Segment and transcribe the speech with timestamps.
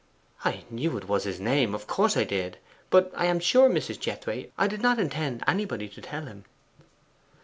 [0.43, 2.57] 'I knew it was his name of course I did;
[2.89, 3.99] but I am sure, Mrs.
[3.99, 6.43] Jethway, I did not intend anybody to tell him.